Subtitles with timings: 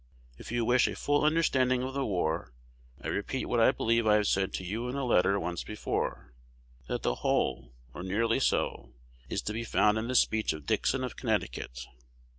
[0.39, 2.55] If you wish a full understanding of the war,
[3.01, 6.33] I repeat what I believe I said to you in a letter once before,
[6.87, 8.93] that the whole, or nearly so,
[9.29, 11.85] is to be found in the speech of Dixon of Connecticut.